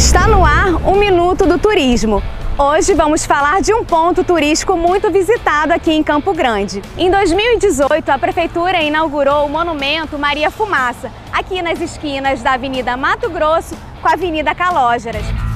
[0.00, 2.22] Está no ar um Minuto do Turismo.
[2.56, 6.80] Hoje vamos falar de um ponto turístico muito visitado aqui em Campo Grande.
[6.96, 13.28] Em 2018, a Prefeitura inaugurou o Monumento Maria Fumaça, aqui nas esquinas da Avenida Mato
[13.28, 15.49] Grosso com a Avenida Calógeras.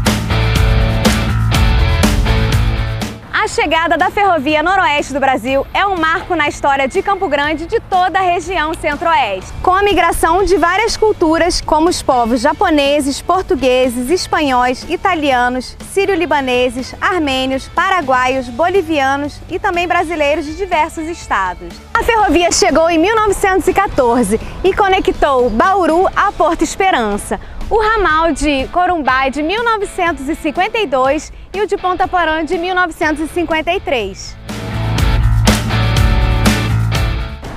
[3.55, 7.67] Chegada da Ferrovia Noroeste do Brasil é um marco na história de Campo Grande e
[7.69, 9.53] de toda a região centro-oeste.
[9.63, 17.69] Com a migração de várias culturas, como os povos japoneses, portugueses, espanhóis, italianos, sírio-libaneses, armênios,
[17.69, 21.69] paraguaios, bolivianos e também brasileiros de diversos estados.
[21.95, 27.39] A ferrovia chegou em 1914 e conectou Bauru a Porto Esperança,
[27.71, 34.37] o ramal de Corumbá é de 1952 e o de Ponta Porã de 1953.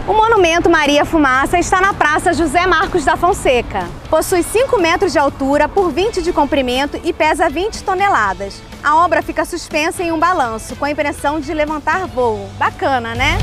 [0.08, 3.86] O monumento Maria Fumaça está na Praça José Marcos da Fonseca.
[4.10, 8.62] Possui 5 metros de altura por 20 de comprimento e pesa 20 toneladas.
[8.82, 12.49] A obra fica suspensa em um balanço, com a impressão de levantar voo.
[12.58, 13.38] Bacana, né?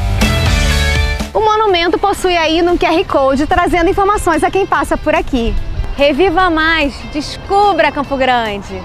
[1.35, 5.55] O monumento possui aí no QR Code, trazendo informações a quem passa por aqui.
[5.97, 8.83] Reviva mais, descubra Campo Grande!